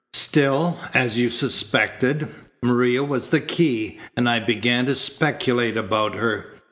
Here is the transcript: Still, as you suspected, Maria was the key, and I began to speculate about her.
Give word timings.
Still, 0.15 0.79
as 0.95 1.19
you 1.19 1.29
suspected, 1.29 2.27
Maria 2.63 3.03
was 3.03 3.29
the 3.29 3.39
key, 3.39 3.99
and 4.17 4.27
I 4.27 4.39
began 4.39 4.87
to 4.87 4.95
speculate 4.95 5.77
about 5.77 6.15
her. 6.15 6.47